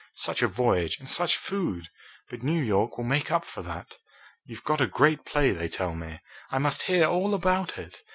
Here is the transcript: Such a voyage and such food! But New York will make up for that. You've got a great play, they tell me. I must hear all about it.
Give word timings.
Such 0.15 0.41
a 0.41 0.47
voyage 0.47 0.97
and 0.97 1.07
such 1.07 1.37
food! 1.37 1.89
But 2.27 2.41
New 2.41 2.59
York 2.59 2.97
will 2.97 3.03
make 3.05 3.29
up 3.29 3.45
for 3.45 3.61
that. 3.61 3.97
You've 4.43 4.63
got 4.63 4.81
a 4.81 4.87
great 4.87 5.25
play, 5.25 5.51
they 5.51 5.67
tell 5.67 5.93
me. 5.93 6.21
I 6.49 6.57
must 6.57 6.81
hear 6.89 7.05
all 7.05 7.35
about 7.35 7.77
it. 7.77 8.01